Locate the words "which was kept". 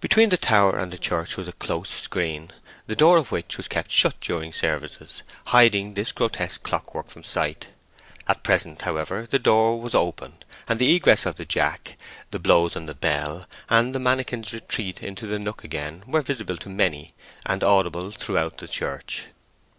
3.30-3.90